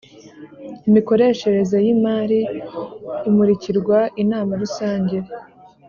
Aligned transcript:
Imikoreshereze 0.87 1.77
y’ 1.85 1.87
imari 1.95 2.39
imurikirwa 3.29 3.99
inama 4.23 4.51
rusange 4.61 5.17